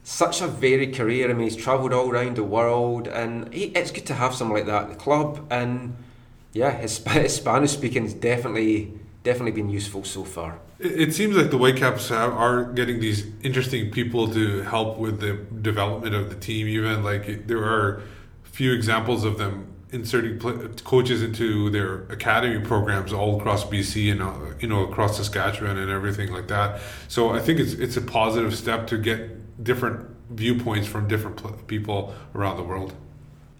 [0.02, 1.31] such a varied career.
[1.31, 4.59] I mean, he's travelled all around the world, and he, it's good to have someone
[4.59, 5.46] like that at the club.
[5.50, 5.96] And
[6.52, 8.92] yeah, his, his Spanish speaking has definitely
[9.26, 10.61] definitely been useful so far.
[10.79, 15.20] It, it seems like the Whitecaps have, are getting these interesting people to help with
[15.20, 16.68] the development of the team.
[16.68, 18.02] Even like there are
[18.44, 20.39] few examples of them inserting
[20.85, 25.91] coaches into their academy programs all across BC and uh, you know across Saskatchewan and
[25.91, 26.81] everything like that.
[27.09, 32.15] So I think it's it's a positive step to get different viewpoints from different people
[32.35, 32.93] around the world.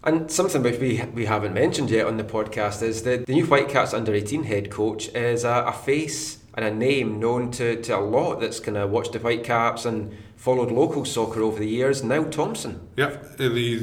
[0.03, 3.45] And something which we we haven't mentioned yet on the podcast is that the new
[3.45, 7.97] Whitecaps under 18 head coach is a, a face and a name known to, to
[7.97, 12.03] a lot that's of watched the Whitecaps and followed local soccer over the years.
[12.03, 12.87] Niall Thompson.
[12.95, 13.79] Yeah, he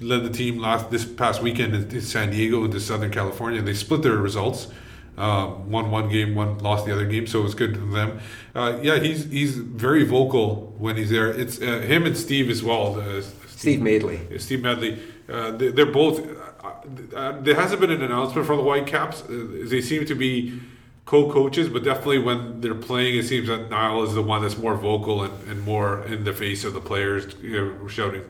[0.00, 3.62] led the team last this past weekend in San Diego to Southern California.
[3.62, 4.68] They split their results.
[5.16, 8.18] Uh, won one game, one lost the other game, so it was good for them.
[8.52, 11.28] Uh, yeah, he's he's very vocal when he's there.
[11.28, 12.94] It's uh, him and Steve as well.
[13.22, 14.38] Steve, Steve Medley.
[14.40, 14.98] Steve Medley.
[15.28, 16.18] Uh, they, are both.
[16.18, 19.22] Uh, uh, there hasn't been an announcement for the Whitecaps.
[19.28, 20.60] they seem to be
[21.04, 24.74] co-coaches, but definitely when they're playing, it seems that Niall is the one that's more
[24.74, 28.24] vocal and, and more in the face of the players, you know, shouting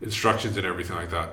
[0.00, 1.30] instructions and everything like that.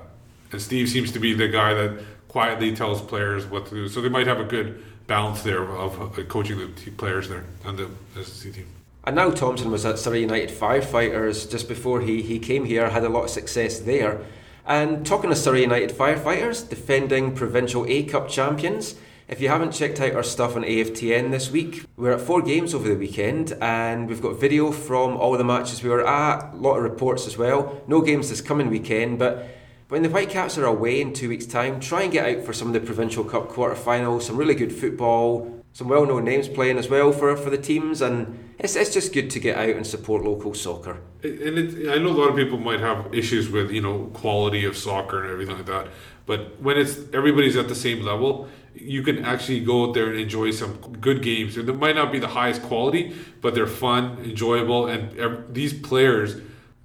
[0.51, 3.87] And Steve seems to be the guy that quietly tells players what to do.
[3.87, 7.77] So they might have a good balance there of, uh, coaching the players there and
[7.77, 8.67] the SC team.
[9.04, 13.04] And Niall Thompson was at Surrey United Firefighters just before he, he came here, had
[13.04, 14.21] a lot of success there.
[14.65, 18.96] And talking of Surrey United Firefighters, defending provincial A Cup champions.
[19.32, 22.73] If you haven't checked out our stuff on AFTN this week, we're at four games
[22.73, 26.58] over the weekend and we've got video from all the matches we were at, a
[26.58, 27.82] lot of reports as well.
[27.88, 29.48] No games this coming weekend, but
[29.88, 32.67] when the Whitecaps are away in two weeks' time, try and get out for some
[32.67, 37.13] of the Provincial Cup quarter-finals, some really good football, some well-known names playing as well
[37.13, 40.54] for, for the teams, and it's, it's just good to get out and support local
[40.54, 41.00] soccer.
[41.23, 44.65] And it, I know a lot of people might have issues with you know quality
[44.65, 45.88] of soccer and everything like that,
[46.25, 50.19] but when it's everybody's at the same level, you can actually go out there and
[50.19, 51.58] enjoy some good games.
[51.58, 56.36] And they might not be the highest quality, but they're fun, enjoyable, and these players,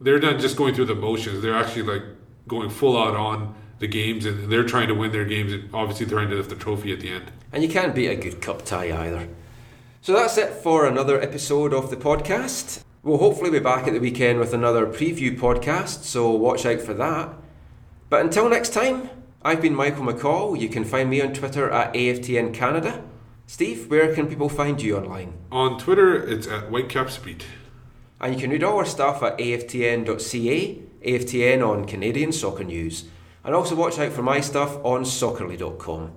[0.00, 1.42] they're not just going through the motions.
[1.42, 2.02] They're actually like
[2.46, 6.06] going full out on the games, and they're trying to win their games, and obviously
[6.06, 7.30] they're trying to lift the trophy at the end.
[7.52, 9.28] And you can't beat a good cup tie either.
[10.00, 12.82] So that's it for another episode of the podcast.
[13.02, 16.94] We'll hopefully be back at the weekend with another preview podcast, so watch out for
[16.94, 17.34] that.
[18.08, 19.10] But until next time,
[19.42, 20.58] I've been Michael McColl.
[20.58, 23.04] You can find me on Twitter at AFTN Canada.
[23.46, 25.34] Steve, where can people find you online?
[25.52, 27.42] On Twitter, it's at WhitecapSpeed.
[28.20, 33.04] And you can read all our stuff at aftn.ca, AFTN on Canadian soccer news.
[33.44, 36.12] And also watch out for my stuff on soccerly.com.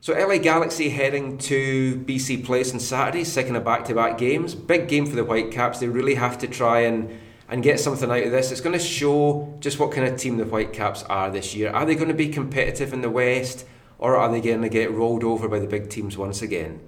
[0.00, 4.54] So LA Galaxy heading to BC Place on Saturday, second of back-to-back games.
[4.54, 5.80] Big game for the Whitecaps.
[5.80, 7.18] They really have to try and
[7.48, 8.50] and get something out of this.
[8.50, 11.70] It's going to show just what kind of team the Whitecaps are this year.
[11.70, 13.64] Are they going to be competitive in the West,
[13.98, 16.80] or are they going to get rolled over by the big teams once again?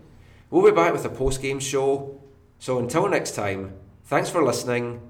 [0.51, 2.21] We'll be back with a post game show.
[2.59, 5.01] So until next time, thanks for listening,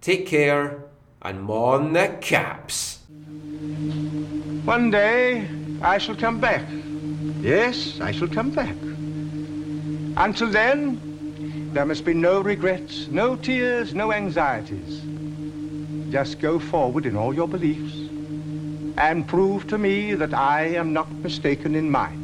[0.00, 0.84] take care,
[1.22, 2.98] and mon the caps.
[4.64, 5.48] One day
[5.80, 6.64] I shall come back.
[7.40, 8.76] Yes, I shall come back.
[10.16, 11.09] Until then,
[11.72, 15.02] there must be no regrets, no tears, no anxieties.
[16.10, 17.94] Just go forward in all your beliefs
[18.98, 22.19] and prove to me that I am not mistaken in mine.